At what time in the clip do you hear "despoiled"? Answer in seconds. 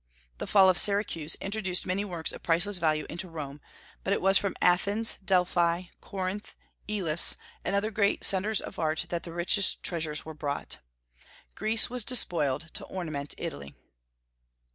12.03-12.73